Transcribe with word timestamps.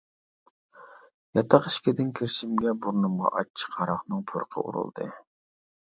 ياتاق 1.41 1.67
ئىشىكىدىن 1.73 2.09
كىرىشىمگە 2.21 2.75
بۇرنۇمغا 2.87 3.35
ئاچچىق 3.37 3.79
ھاراقنىڭ 3.83 4.29
پۇرىقى 4.33 4.65
ئۇرۇلدى. 4.69 5.13